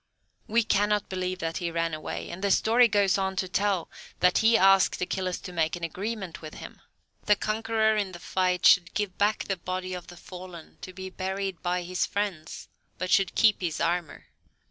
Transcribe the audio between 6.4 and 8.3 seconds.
with him. The conqueror in the